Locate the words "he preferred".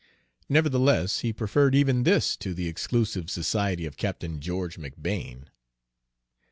1.19-1.75